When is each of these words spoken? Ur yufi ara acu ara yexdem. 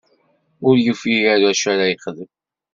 Ur 0.67 0.75
yufi 0.85 1.13
ara 1.33 1.47
acu 1.51 1.67
ara 1.71 1.91
yexdem. 1.91 2.29